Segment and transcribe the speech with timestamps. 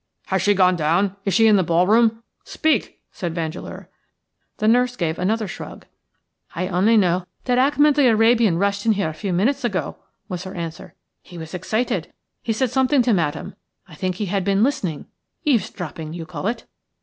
[0.29, 1.15] "Has she gone down?
[1.25, 2.23] Is she in the ball room?
[2.43, 3.87] Speak!" said Vandeleur.
[4.57, 5.85] The nurse gave another shrug.
[6.55, 10.43] "I only know that Achmed the Arabian rushed in here a few minutes ago," was
[10.43, 10.95] her answer.
[11.21, 12.11] "He was excited.
[12.41, 13.53] He said something to Madame.
[13.87, 15.05] I think he had been listening–
[15.45, 16.65] eavesdropping, you call it.